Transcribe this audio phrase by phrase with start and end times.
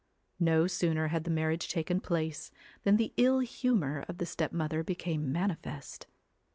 [0.39, 2.49] No sooner had the marriage taken place
[2.83, 6.07] than the ill humour of the stepmother became manifest.